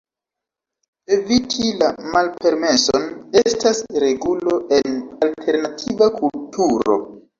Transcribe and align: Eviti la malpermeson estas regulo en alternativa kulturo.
Eviti 1.17 1.67
la 1.81 1.89
malpermeson 2.15 3.05
estas 3.43 3.83
regulo 4.05 4.57
en 4.81 4.99
alternativa 5.29 6.09
kulturo. 6.21 6.99